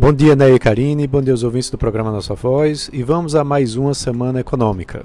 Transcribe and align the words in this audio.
Bom 0.00 0.12
dia, 0.12 0.36
Ney 0.36 0.54
e 0.54 0.58
Karine, 0.60 1.08
bom 1.08 1.20
dia 1.20 1.32
aos 1.32 1.42
ouvintes 1.42 1.70
do 1.70 1.76
programa 1.76 2.12
Nossa 2.12 2.32
Voz 2.32 2.88
e 2.92 3.02
vamos 3.02 3.34
a 3.34 3.42
mais 3.42 3.74
uma 3.74 3.92
semana 3.92 4.38
econômica. 4.38 5.04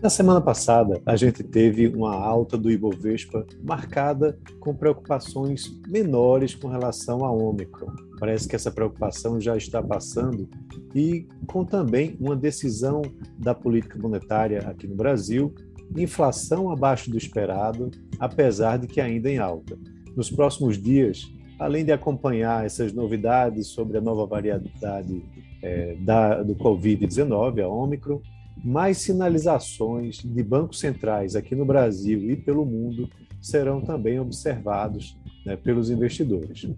Na 0.00 0.08
semana 0.08 0.40
passada, 0.40 0.98
a 1.04 1.14
gente 1.14 1.44
teve 1.44 1.88
uma 1.88 2.14
alta 2.14 2.56
do 2.56 2.70
Ibovespa 2.70 3.46
marcada 3.62 4.38
com 4.60 4.74
preocupações 4.74 5.78
menores 5.86 6.54
com 6.54 6.68
relação 6.68 7.22
à 7.22 7.30
Ômicron. 7.30 7.92
Parece 8.18 8.48
que 8.48 8.56
essa 8.56 8.70
preocupação 8.70 9.38
já 9.38 9.58
está 9.58 9.82
passando 9.82 10.48
e 10.94 11.28
com 11.46 11.62
também 11.62 12.16
uma 12.18 12.34
decisão 12.34 13.02
da 13.38 13.54
política 13.54 13.98
monetária 13.98 14.60
aqui 14.60 14.86
no 14.86 14.96
Brasil, 14.96 15.54
inflação 15.94 16.70
abaixo 16.70 17.10
do 17.10 17.18
esperado, 17.18 17.90
apesar 18.18 18.78
de 18.78 18.86
que 18.86 19.02
ainda 19.02 19.30
em 19.30 19.36
alta. 19.36 19.78
Nos 20.16 20.30
próximos 20.30 20.80
dias, 20.80 21.30
além 21.58 21.84
de 21.84 21.92
acompanhar 21.92 22.64
essas 22.64 22.92
novidades 22.92 23.68
sobre 23.68 23.98
a 23.98 24.00
nova 24.00 24.26
variedade 24.26 25.24
é, 25.62 25.96
da, 26.00 26.42
do 26.42 26.54
Covid-19, 26.54 27.62
a 27.62 27.68
Ômicron, 27.68 28.20
mais 28.64 28.98
sinalizações 28.98 30.16
de 30.16 30.42
bancos 30.42 30.78
centrais 30.78 31.34
aqui 31.36 31.54
no 31.54 31.64
Brasil 31.64 32.30
e 32.30 32.36
pelo 32.36 32.64
mundo 32.64 33.08
serão 33.40 33.80
também 33.80 34.18
observados 34.18 35.16
né, 35.44 35.56
pelos 35.56 35.90
investidores. 35.90 36.68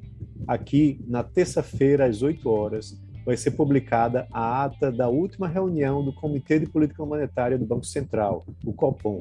Aqui, 0.47 1.01
na 1.07 1.23
terça-feira, 1.23 2.07
às 2.07 2.23
8 2.23 2.49
horas, 2.49 2.99
vai 3.24 3.37
ser 3.37 3.52
publicada 3.52 4.27
a 4.33 4.65
ata 4.65 4.91
da 4.91 5.09
última 5.09 5.47
reunião 5.47 6.02
do 6.02 6.12
Comitê 6.12 6.59
de 6.59 6.66
Política 6.66 7.05
Monetária 7.05 7.59
do 7.59 7.66
Banco 7.66 7.85
Central, 7.85 8.45
o 8.65 8.73
COPOM. 8.73 9.21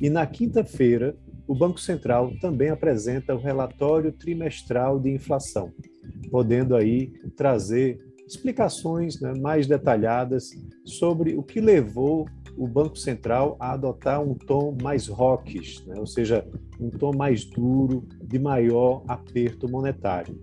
E 0.00 0.08
na 0.08 0.26
quinta-feira, 0.26 1.14
o 1.46 1.54
Banco 1.54 1.80
Central 1.80 2.32
também 2.40 2.70
apresenta 2.70 3.34
o 3.34 3.40
relatório 3.40 4.12
trimestral 4.12 4.98
de 4.98 5.10
inflação, 5.10 5.72
podendo 6.30 6.76
aí 6.76 7.12
trazer 7.36 8.00
explicações 8.26 9.20
né, 9.20 9.34
mais 9.34 9.66
detalhadas 9.66 10.50
sobre 10.84 11.34
o 11.34 11.42
que 11.42 11.60
levou 11.60 12.26
o 12.56 12.66
Banco 12.66 12.96
Central 12.96 13.56
a 13.58 13.72
adotar 13.72 14.22
um 14.22 14.34
tom 14.34 14.76
mais 14.80 15.08
rockish, 15.08 15.84
né, 15.86 15.94
ou 15.98 16.06
seja, 16.06 16.46
um 16.80 16.90
tom 16.90 17.12
mais 17.14 17.44
duro, 17.44 18.06
de 18.22 18.38
maior 18.38 19.02
aperto 19.08 19.68
monetário. 19.68 20.40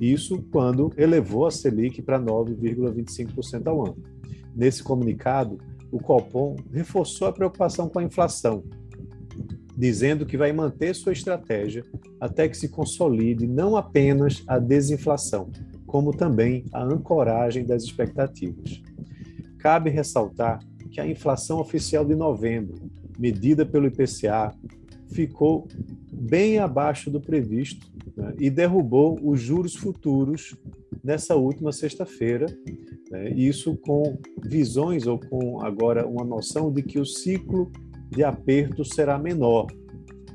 Isso 0.00 0.42
quando 0.52 0.92
elevou 0.96 1.46
a 1.46 1.50
Selic 1.50 2.00
para 2.02 2.20
9,25% 2.20 3.66
ao 3.66 3.84
ano. 3.86 3.96
Nesse 4.54 4.82
comunicado, 4.82 5.58
o 5.90 5.98
Copom 5.98 6.56
reforçou 6.72 7.28
a 7.28 7.32
preocupação 7.32 7.88
com 7.88 7.98
a 7.98 8.04
inflação, 8.04 8.62
dizendo 9.76 10.24
que 10.24 10.36
vai 10.36 10.52
manter 10.52 10.94
sua 10.94 11.12
estratégia 11.12 11.84
até 12.20 12.48
que 12.48 12.56
se 12.56 12.68
consolide 12.68 13.46
não 13.46 13.76
apenas 13.76 14.42
a 14.46 14.58
desinflação, 14.58 15.50
como 15.86 16.16
também 16.16 16.64
a 16.72 16.82
ancoragem 16.82 17.64
das 17.64 17.82
expectativas. 17.82 18.82
Cabe 19.58 19.90
ressaltar 19.90 20.60
que 20.90 21.00
a 21.00 21.06
inflação 21.06 21.58
oficial 21.58 22.04
de 22.04 22.14
novembro, 22.14 22.90
medida 23.18 23.66
pelo 23.66 23.86
IPCA, 23.86 24.54
ficou 25.10 25.66
bem 26.12 26.58
abaixo 26.58 27.10
do 27.10 27.20
previsto 27.20 27.86
né, 28.16 28.34
e 28.38 28.50
derrubou 28.50 29.18
os 29.22 29.40
juros 29.40 29.74
futuros 29.74 30.56
nessa 31.02 31.34
última 31.34 31.72
sexta-feira. 31.72 32.46
Né, 33.10 33.30
isso 33.30 33.76
com 33.76 34.18
visões 34.42 35.06
ou 35.06 35.18
com 35.18 35.60
agora 35.60 36.06
uma 36.06 36.24
noção 36.24 36.72
de 36.72 36.82
que 36.82 36.98
o 36.98 37.04
ciclo 37.04 37.70
de 38.14 38.22
aperto 38.22 38.84
será 38.84 39.18
menor, 39.18 39.66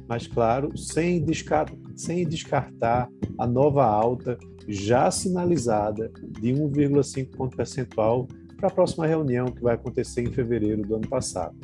mas 0.07 0.27
claro, 0.27 0.77
sem, 0.77 1.23
descartar, 1.23 1.77
sem 1.95 2.27
descartar 2.27 3.09
a 3.37 3.47
nova 3.47 3.85
alta 3.85 4.37
já 4.67 5.09
sinalizada 5.09 6.11
de 6.39 6.53
1,5 6.53 7.29
ponto 7.35 7.55
percentual 7.55 8.27
para 8.57 8.67
a 8.67 8.71
próxima 8.71 9.07
reunião 9.07 9.47
que 9.47 9.61
vai 9.61 9.75
acontecer 9.75 10.21
em 10.21 10.31
fevereiro 10.31 10.83
do 10.83 10.95
ano 10.95 11.07
passado. 11.07 11.55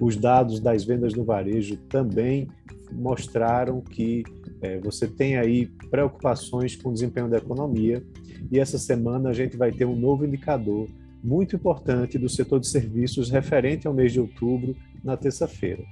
Os 0.00 0.16
dados 0.16 0.60
das 0.60 0.84
vendas 0.84 1.14
no 1.14 1.24
varejo 1.24 1.76
também 1.88 2.48
mostraram 2.92 3.80
que 3.80 4.22
é, 4.60 4.78
você 4.78 5.08
tem 5.08 5.36
aí 5.36 5.66
preocupações 5.90 6.76
com 6.76 6.90
o 6.90 6.92
desempenho 6.92 7.28
da 7.28 7.38
economia 7.38 8.02
e 8.50 8.58
essa 8.58 8.78
semana 8.78 9.30
a 9.30 9.32
gente 9.32 9.56
vai 9.56 9.72
ter 9.72 9.86
um 9.86 9.96
novo 9.96 10.24
indicador 10.24 10.88
muito 11.26 11.56
importante 11.56 12.16
do 12.18 12.28
setor 12.28 12.60
de 12.60 12.68
serviços 12.68 13.28
referente 13.28 13.86
ao 13.86 13.92
mês 13.92 14.12
de 14.12 14.20
outubro 14.20 14.76
na 15.02 15.16
terça-feira. 15.16 15.82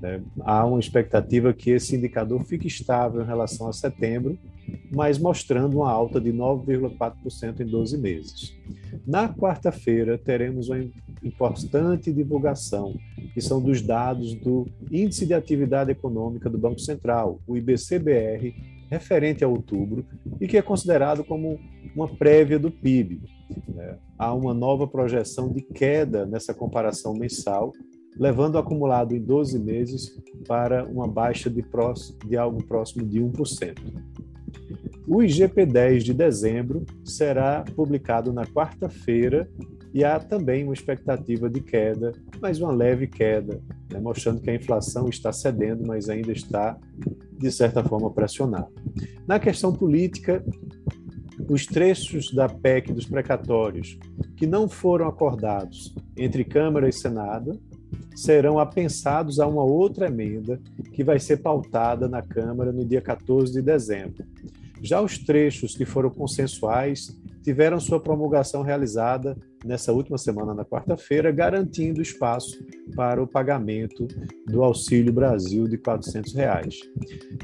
Né? 0.00 0.22
Há 0.40 0.64
uma 0.64 0.80
expectativa 0.80 1.52
que 1.52 1.70
esse 1.70 1.94
indicador 1.94 2.42
fique 2.44 2.66
estável 2.66 3.22
em 3.22 3.26
relação 3.26 3.68
a 3.68 3.72
setembro, 3.72 4.38
mas 4.90 5.18
mostrando 5.18 5.78
uma 5.78 5.90
alta 5.90 6.18
de 6.20 6.32
9,4% 6.32 7.60
em 7.60 7.66
12 7.66 7.98
meses. 7.98 8.56
Na 9.06 9.28
quarta-feira, 9.28 10.16
teremos 10.16 10.68
uma 10.68 10.82
importante 11.22 12.10
divulgação, 12.10 12.94
que 13.34 13.40
são 13.40 13.60
dos 13.60 13.82
dados 13.82 14.34
do 14.34 14.66
Índice 14.90 15.26
de 15.26 15.34
Atividade 15.34 15.90
Econômica 15.90 16.48
do 16.48 16.56
Banco 16.56 16.80
Central, 16.80 17.38
o 17.46 17.56
IBCBR, 17.56 18.54
referente 18.90 19.44
a 19.44 19.48
outubro, 19.48 20.04
e 20.40 20.48
que 20.48 20.58
é 20.58 20.62
considerado 20.62 21.24
como 21.24 21.58
uma 21.94 22.08
prévia 22.08 22.58
do 22.58 22.70
PIB. 22.70 23.22
Né? 23.68 23.98
Há 24.18 24.34
uma 24.34 24.52
nova 24.52 24.86
projeção 24.86 25.52
de 25.52 25.62
queda 25.62 26.26
nessa 26.26 26.52
comparação 26.52 27.14
mensal, 27.14 27.72
levando 28.16 28.56
o 28.56 28.58
acumulado 28.58 29.14
em 29.14 29.20
12 29.20 29.58
meses 29.58 30.18
para 30.46 30.84
uma 30.84 31.06
baixa 31.06 31.48
de, 31.48 31.62
próximo, 31.62 32.18
de 32.26 32.36
algo 32.36 32.62
próximo 32.64 33.06
de 33.06 33.20
1%. 33.20 33.78
O 35.06 35.18
IGP-10 35.18 35.98
de 35.98 36.14
dezembro 36.14 36.84
será 37.04 37.64
publicado 37.74 38.32
na 38.32 38.44
quarta-feira 38.44 39.48
e 39.92 40.04
há 40.04 40.20
também 40.20 40.64
uma 40.64 40.74
expectativa 40.74 41.50
de 41.50 41.60
queda, 41.60 42.12
mas 42.40 42.60
uma 42.60 42.72
leve 42.72 43.06
queda, 43.08 43.60
né, 43.92 43.98
mostrando 43.98 44.40
que 44.40 44.50
a 44.50 44.54
inflação 44.54 45.08
está 45.08 45.32
cedendo, 45.32 45.84
mas 45.86 46.08
ainda 46.08 46.30
está, 46.30 46.78
de 47.36 47.50
certa 47.50 47.82
forma, 47.82 48.10
pressionada. 48.12 48.70
Na 49.26 49.38
questão 49.38 49.72
política, 49.72 50.44
os 51.48 51.66
trechos 51.66 52.32
da 52.32 52.48
PEC 52.48 52.92
dos 52.92 53.06
precatórios 53.06 53.98
que 54.36 54.46
não 54.46 54.68
foram 54.68 55.06
acordados 55.06 55.94
entre 56.16 56.44
Câmara 56.44 56.88
e 56.88 56.92
Senado 56.92 57.60
serão 58.14 58.58
apensados 58.58 59.40
a 59.40 59.46
uma 59.46 59.62
outra 59.62 60.06
emenda 60.06 60.60
que 60.92 61.02
vai 61.02 61.18
ser 61.18 61.38
pautada 61.38 62.08
na 62.08 62.22
Câmara 62.22 62.72
no 62.72 62.84
dia 62.84 63.00
14 63.00 63.52
de 63.52 63.62
dezembro. 63.62 64.24
Já 64.82 65.00
os 65.00 65.18
trechos 65.18 65.74
que 65.74 65.84
foram 65.84 66.10
consensuais 66.10 67.18
tiveram 67.42 67.80
sua 67.80 68.00
promulgação 68.00 68.62
realizada 68.62 69.36
nessa 69.64 69.92
última 69.92 70.18
semana, 70.18 70.54
na 70.54 70.64
quarta-feira, 70.64 71.30
garantindo 71.30 72.00
espaço 72.00 72.64
para 72.94 73.22
o 73.22 73.26
pagamento 73.26 74.06
do 74.46 74.62
Auxílio 74.62 75.12
Brasil 75.12 75.66
de 75.68 75.76
400 75.78 76.34
reais. 76.34 76.80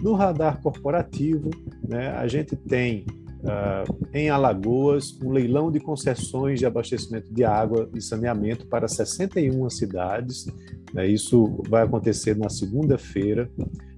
No 0.02 0.14
radar 0.14 0.60
corporativo, 0.60 1.50
né, 1.86 2.08
a 2.10 2.26
gente 2.26 2.56
tem 2.56 3.04
uh, 3.42 4.08
em 4.14 4.30
Alagoas 4.30 5.18
um 5.22 5.30
leilão 5.30 5.70
de 5.70 5.80
concessões 5.80 6.58
de 6.58 6.66
abastecimento 6.66 7.32
de 7.32 7.44
água 7.44 7.88
e 7.94 8.00
saneamento 8.00 8.66
para 8.66 8.88
61 8.88 9.68
cidades. 9.70 10.46
Né, 10.92 11.06
isso 11.06 11.62
vai 11.68 11.82
acontecer 11.82 12.36
na 12.36 12.48
segunda-feira. 12.48 13.50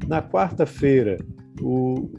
Na 0.06 0.22
quarta-feira, 0.22 1.18
o 1.60 2.10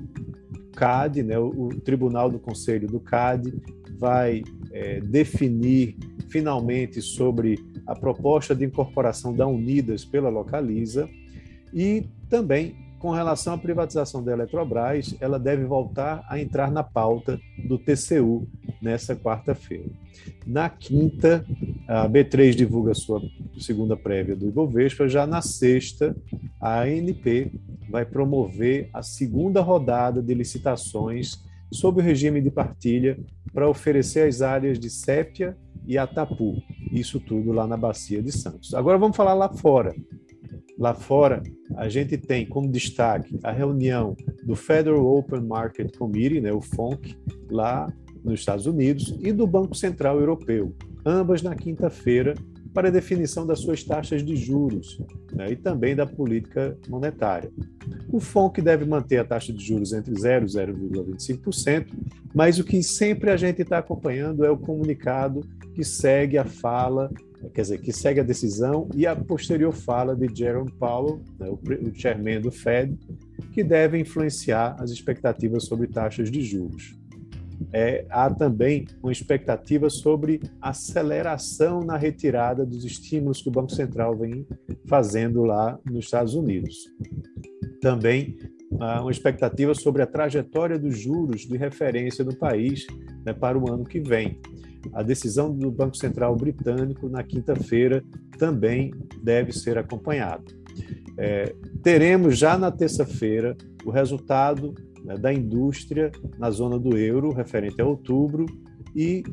CAD, 0.75 1.23
né, 1.23 1.37
o, 1.37 1.69
Tribunal 1.83 2.29
do 2.29 2.39
Conselho 2.39 2.87
do 2.87 2.99
CAD, 2.99 3.53
vai 3.97 4.43
é, 4.71 4.99
definir 5.01 5.97
finalmente 6.29 7.01
sobre 7.01 7.59
a 7.85 7.95
proposta 7.95 8.55
de 8.55 8.65
incorporação 8.65 9.33
da 9.33 9.47
Unidas 9.47 10.05
pela 10.05 10.29
Localiza 10.29 11.09
e 11.73 12.07
também 12.29 12.75
com 12.99 13.11
relação 13.11 13.53
à 13.53 13.57
privatização 13.57 14.21
da 14.21 14.33
Eletrobras, 14.33 15.15
ela 15.21 15.39
deve 15.39 15.63
voltar 15.63 16.23
a 16.29 16.39
entrar 16.39 16.69
na 16.69 16.83
pauta 16.83 17.39
do 17.65 17.77
TCU 17.77 18.45
nessa 18.81 19.15
quarta-feira. 19.15 19.89
Na 20.45 20.69
quinta, 20.69 21.45
a 21.87 22.07
B3 22.09 22.53
divulga 22.53 22.93
sua 22.93 23.21
segunda 23.57 23.95
prévia 23.95 24.35
do 24.35 24.47
Ibovespa, 24.47 25.07
já 25.07 25.25
na 25.25 25.41
sexta, 25.41 26.15
a 26.59 26.81
ANP 26.81 27.53
vai 27.89 28.05
promover 28.05 28.89
a 28.93 29.01
segunda 29.01 29.61
rodada 29.61 30.21
de 30.21 30.33
licitações 30.33 31.43
sob 31.71 32.01
o 32.01 32.03
regime 32.03 32.41
de 32.41 32.49
partilha 32.49 33.19
para 33.53 33.69
oferecer 33.69 34.27
as 34.27 34.41
áreas 34.41 34.79
de 34.79 34.89
Sépia 34.89 35.57
e 35.85 35.97
Atapu, 35.97 36.61
isso 36.91 37.19
tudo 37.19 37.51
lá 37.51 37.65
na 37.65 37.77
Bacia 37.77 38.21
de 38.21 38.31
Santos. 38.31 38.73
Agora 38.73 38.97
vamos 38.97 39.17
falar 39.17 39.33
lá 39.33 39.49
fora. 39.49 39.93
Lá 40.77 40.93
fora, 40.93 41.43
a 41.75 41.89
gente 41.89 42.17
tem 42.17 42.45
como 42.45 42.71
destaque 42.71 43.37
a 43.43 43.51
reunião 43.51 44.15
do 44.45 44.55
Federal 44.55 45.05
Open 45.05 45.41
Market 45.41 45.95
Committee, 45.97 46.39
né, 46.39 46.53
o 46.53 46.61
FONC, 46.61 47.17
lá 47.51 47.91
nos 48.23 48.39
Estados 48.39 48.65
Unidos, 48.65 49.13
e 49.19 49.33
do 49.33 49.45
Banco 49.45 49.75
Central 49.75 50.19
Europeu, 50.19 50.73
ambas 51.05 51.41
na 51.41 51.55
quinta-feira, 51.55 52.33
para 52.73 52.89
a 52.89 52.91
definição 52.91 53.45
das 53.45 53.59
suas 53.59 53.83
taxas 53.83 54.23
de 54.23 54.35
juros 54.35 55.01
né, 55.33 55.51
e 55.51 55.55
também 55.55 55.95
da 55.95 56.05
política 56.05 56.77
monetária. 56.87 57.51
O 58.11 58.19
FONC 58.19 58.61
deve 58.61 58.85
manter 58.85 59.17
a 59.17 59.25
taxa 59.25 59.51
de 59.51 59.63
juros 59.63 59.93
entre 59.93 60.13
0 60.19 60.45
e 60.45 60.49
0,25%, 60.49 61.87
mas 62.33 62.59
o 62.59 62.63
que 62.63 62.81
sempre 62.83 63.31
a 63.31 63.37
gente 63.37 63.61
está 63.61 63.79
acompanhando 63.79 64.45
é 64.45 64.51
o 64.51 64.57
comunicado 64.57 65.41
que 65.73 65.83
segue 65.83 66.37
a 66.37 66.45
fala, 66.45 67.11
quer 67.53 67.61
dizer, 67.61 67.79
que 67.79 67.91
segue 67.91 68.19
a 68.19 68.23
decisão 68.23 68.87
e 68.95 69.07
a 69.07 69.15
posterior 69.15 69.73
fala 69.73 70.15
de 70.15 70.27
Jerome 70.33 70.71
Powell, 70.71 71.21
né, 71.39 71.49
o 71.49 71.93
chairman 71.93 72.41
do 72.41 72.51
Fed, 72.51 72.97
que 73.53 73.63
deve 73.63 73.97
influenciar 73.97 74.75
as 74.79 74.91
expectativas 74.91 75.65
sobre 75.65 75.87
taxas 75.87 76.29
de 76.29 76.41
juros 76.41 76.99
é, 77.73 78.05
há 78.09 78.29
também 78.29 78.87
uma 79.03 79.11
expectativa 79.11 79.89
sobre 79.89 80.41
aceleração 80.61 81.81
na 81.81 81.97
retirada 81.97 82.65
dos 82.65 82.83
estímulos 82.83 83.41
que 83.41 83.49
o 83.49 83.51
Banco 83.51 83.71
Central 83.71 84.15
vem 84.17 84.47
fazendo 84.87 85.43
lá 85.43 85.77
nos 85.85 86.05
Estados 86.05 86.33
Unidos. 86.33 86.75
Também 87.81 88.37
há 88.79 89.01
uma 89.01 89.11
expectativa 89.11 89.73
sobre 89.73 90.01
a 90.01 90.07
trajetória 90.07 90.79
dos 90.79 90.97
juros 90.97 91.41
de 91.41 91.57
referência 91.57 92.23
no 92.23 92.35
país 92.35 92.85
né, 93.25 93.33
para 93.33 93.57
o 93.57 93.71
ano 93.71 93.83
que 93.83 93.99
vem. 93.99 94.39
A 94.93 95.03
decisão 95.03 95.53
do 95.53 95.69
Banco 95.69 95.97
Central 95.97 96.35
britânico 96.35 97.09
na 97.09 97.23
quinta-feira 97.23 98.03
também 98.37 98.91
deve 99.21 99.51
ser 99.51 99.77
acompanhada. 99.77 100.45
É, 101.17 101.53
teremos 101.83 102.37
já 102.37 102.57
na 102.57 102.71
terça-feira 102.71 103.55
o 103.83 103.91
resultado 103.91 104.73
né, 105.03 105.15
da 105.17 105.33
indústria 105.33 106.11
na 106.37 106.49
zona 106.51 106.77
do 106.77 106.97
euro, 106.97 107.31
referente 107.31 107.81
a 107.81 107.85
outubro, 107.85 108.45
e 108.95 109.23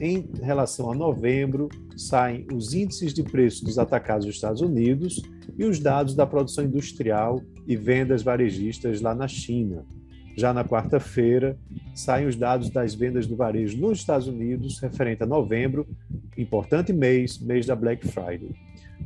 em 0.00 0.30
relação 0.42 0.90
a 0.90 0.94
novembro, 0.94 1.68
saem 1.96 2.46
os 2.52 2.72
índices 2.72 3.12
de 3.12 3.22
preço 3.22 3.64
dos 3.64 3.78
atacados 3.78 4.26
dos 4.26 4.34
Estados 4.34 4.60
Unidos 4.60 5.22
e 5.56 5.64
os 5.64 5.78
dados 5.78 6.14
da 6.14 6.26
produção 6.26 6.64
industrial 6.64 7.40
e 7.66 7.76
vendas 7.76 8.22
varejistas 8.22 9.00
lá 9.00 9.14
na 9.14 9.28
China. 9.28 9.84
Já 10.34 10.52
na 10.52 10.64
quarta-feira, 10.64 11.58
saem 11.94 12.26
os 12.26 12.36
dados 12.36 12.70
das 12.70 12.94
vendas 12.94 13.26
do 13.26 13.36
varejo 13.36 13.78
nos 13.78 13.98
Estados 13.98 14.26
Unidos, 14.26 14.80
referente 14.80 15.22
a 15.22 15.26
novembro, 15.26 15.86
importante 16.38 16.92
mês, 16.92 17.38
mês 17.38 17.66
da 17.66 17.76
Black 17.76 18.06
Friday. 18.08 18.50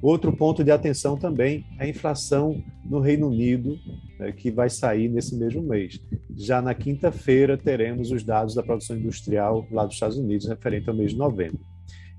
Outro 0.00 0.32
ponto 0.32 0.62
de 0.62 0.70
atenção 0.70 1.16
também 1.16 1.64
é 1.78 1.84
a 1.84 1.88
inflação 1.88 2.62
no 2.84 3.00
Reino 3.00 3.28
Unido, 3.28 3.76
né, 4.18 4.32
que 4.32 4.50
vai 4.50 4.68
sair 4.68 5.08
nesse 5.08 5.36
mesmo 5.36 5.62
mês. 5.62 6.00
Já 6.34 6.60
na 6.60 6.74
quinta-feira 6.74 7.56
teremos 7.56 8.10
os 8.10 8.22
dados 8.22 8.54
da 8.54 8.62
produção 8.62 8.96
industrial 8.96 9.66
lá 9.70 9.84
dos 9.84 9.94
Estados 9.94 10.18
Unidos, 10.18 10.48
referente 10.48 10.88
ao 10.88 10.96
mês 10.96 11.12
de 11.12 11.18
novembro. 11.18 11.60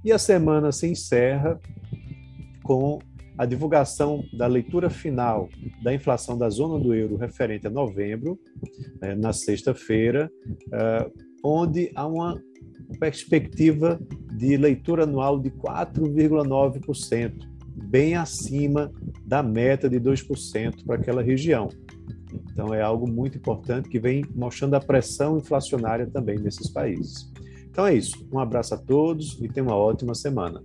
E 0.03 0.11
a 0.11 0.17
semana 0.17 0.71
se 0.71 0.87
encerra 0.87 1.59
com 2.63 2.99
a 3.37 3.45
divulgação 3.45 4.23
da 4.33 4.47
leitura 4.47 4.89
final 4.89 5.47
da 5.83 5.93
inflação 5.93 6.37
da 6.37 6.49
zona 6.49 6.79
do 6.79 6.93
euro 6.93 7.17
referente 7.17 7.67
a 7.67 7.69
novembro, 7.69 8.39
né, 8.99 9.15
na 9.15 9.31
sexta-feira, 9.31 10.31
eh, 10.73 11.11
onde 11.43 11.91
há 11.95 12.07
uma 12.07 12.41
perspectiva 12.99 13.99
de 14.33 14.57
leitura 14.57 15.03
anual 15.03 15.39
de 15.39 15.51
4,9% 15.51 17.57
bem 17.77 18.15
acima 18.15 18.91
da 19.25 19.43
meta 19.43 19.89
de 19.89 19.99
2% 19.99 20.85
para 20.85 20.95
aquela 20.95 21.21
região. 21.21 21.69
Então, 22.57 22.73
é 22.73 22.81
algo 22.81 23.07
muito 23.07 23.37
importante 23.37 23.87
que 23.87 23.99
vem 23.99 24.25
mostrando 24.33 24.73
a 24.73 24.79
pressão 24.79 25.37
inflacionária 25.37 26.07
também 26.07 26.39
nesses 26.39 26.67
países. 26.67 27.31
Então 27.69 27.85
é 27.85 27.93
isso. 27.93 28.27
Um 28.33 28.39
abraço 28.39 28.73
a 28.73 28.77
todos 28.79 29.39
e 29.39 29.47
tenha 29.47 29.63
uma 29.63 29.75
ótima 29.75 30.15
semana. 30.15 30.63